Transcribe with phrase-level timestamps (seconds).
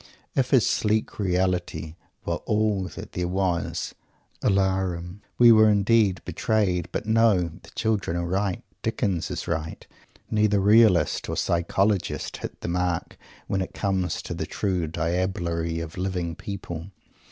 [0.35, 1.93] If his sleek "reality"
[2.25, 3.93] were all that there was
[4.41, 6.89] "alarum!" We were indeed "betrayed"!
[6.91, 8.63] But no; the children are right.
[8.81, 9.85] Dickens is right.
[10.31, 15.99] Neither "realist" or "psychologist" hits the mark, when it comes to the true diablerie of
[15.99, 16.89] living people.